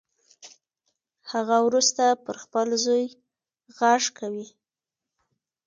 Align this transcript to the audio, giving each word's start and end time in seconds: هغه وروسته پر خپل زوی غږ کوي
هغه 1.31 1.57
وروسته 1.67 2.03
پر 2.23 2.35
خپل 2.43 2.67
زوی 2.85 3.05
غږ 3.77 4.03
کوي 4.17 4.47